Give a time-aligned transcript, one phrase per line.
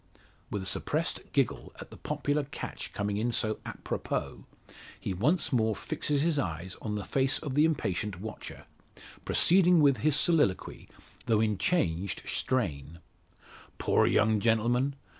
[0.49, 4.45] With a suppressed giggle at the popular catch coming in so apropos,
[4.99, 8.65] he once more fixes his eyes on the face of the impatient watcher,
[9.25, 10.89] proceeding with his soliloquy,
[11.27, 12.97] though in changed strain:
[13.77, 14.95] "Poor young gentleman!